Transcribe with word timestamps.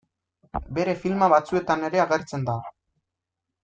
Bere 0.77 0.95
filma 1.03 1.29
batzuetan 1.35 1.87
ere 1.93 2.05
agertzen 2.09 2.51
da. 2.53 2.61